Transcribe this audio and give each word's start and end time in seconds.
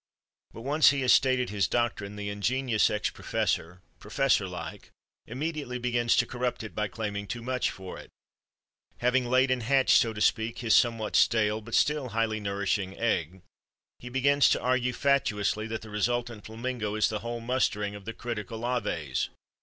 But 0.51 0.61
once 0.61 0.89
he 0.89 1.01
has 1.01 1.13
stated 1.13 1.51
his 1.51 1.67
doctrine, 1.67 2.15
the 2.15 2.29
ingenious 2.29 2.89
ex 2.89 3.11
professor, 3.11 3.81
professor 3.99 4.47
like, 4.47 4.89
immediately 5.27 5.77
begins 5.77 6.15
to 6.15 6.25
corrupt 6.25 6.63
it 6.63 6.73
by 6.73 6.87
claiming 6.87 7.27
too 7.27 7.43
much 7.43 7.69
for 7.69 7.99
it. 7.99 8.09
Having 8.97 9.27
laid 9.27 9.51
and 9.51 9.61
hatched, 9.61 10.01
so 10.01 10.11
to 10.11 10.19
speak, 10.19 10.57
his 10.57 10.75
somewhat 10.75 11.15
stale 11.15 11.61
but 11.61 11.75
still 11.75 12.09
highly 12.09 12.39
nourishing 12.39 12.97
egg, 12.97 13.43
he 13.99 14.09
begins 14.09 14.49
to 14.49 14.59
argue 14.59 14.91
fatuously 14.91 15.67
that 15.67 15.83
the 15.83 15.91
resultant 15.91 16.45
flamingo 16.47 16.95
is 16.95 17.07
the 17.07 17.19
whole 17.19 17.39
mustering 17.39 17.93
of 17.93 18.05
the 18.05 18.13
critical 18.13 18.65
Aves. 18.67 19.29